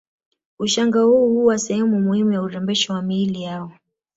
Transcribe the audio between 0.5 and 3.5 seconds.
Ushanga huu huwa sehemu muhimu ya urembesho wa miili